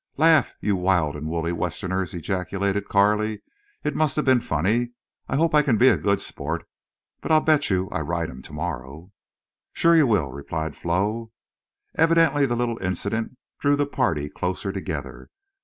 [0.17, 3.43] "Laugh, you wild and woolly Westerners!" ejaculated Carley.
[3.83, 4.93] "It must have been funny.
[5.29, 6.67] I hope I can be a good sport....
[7.21, 9.11] But I bet you I ride him tomorrow."
[9.73, 11.31] "Shore you will," replied Flo.
[11.93, 15.29] Evidently the little incident drew the party closer together.